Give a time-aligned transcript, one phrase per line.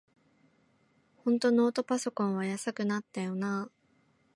[1.23, 3.71] ほんとノートパソコンは安くなったよなあ